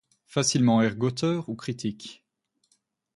[0.25, 2.25] Facilement ergoteur ou critique.